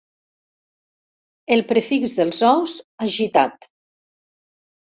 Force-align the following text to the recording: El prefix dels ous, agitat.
El 1.55 1.61
prefix 1.73 2.15
dels 2.21 2.41
ous, 2.53 2.75
agitat. 3.09 3.71